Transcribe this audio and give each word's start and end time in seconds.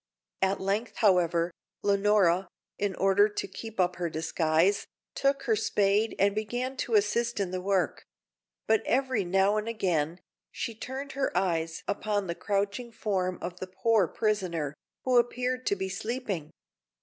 At 0.41 0.59
length, 0.59 0.95
however, 0.95 1.51
Leonora, 1.83 2.47
in 2.79 2.95
order 2.95 3.29
to 3.29 3.47
keep 3.47 3.79
up 3.79 3.97
her 3.97 4.09
disguise, 4.09 4.87
took 5.13 5.43
her 5.43 5.55
spade 5.55 6.15
and 6.17 6.33
began 6.33 6.75
to 6.77 6.95
assist 6.95 7.39
in 7.39 7.51
the 7.51 7.61
work; 7.61 8.03
but 8.65 8.81
every 8.87 9.23
now 9.23 9.57
and 9.57 9.67
again, 9.67 10.19
she 10.51 10.73
turned 10.73 11.11
her 11.11 11.31
eyes 11.37 11.83
upon 11.87 12.25
the 12.25 12.33
crouching 12.33 12.91
form 12.91 13.37
of 13.43 13.59
the 13.59 13.67
poor 13.67 14.07
prisoner, 14.07 14.73
who 15.03 15.19
appeared 15.19 15.67
to 15.67 15.75
be 15.75 15.87
sleeping. 15.87 16.49